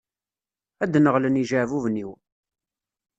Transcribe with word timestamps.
Ad 0.83 0.89
d-neɣlen 0.91 1.39
yijeɛbuben-iw. 1.41 2.11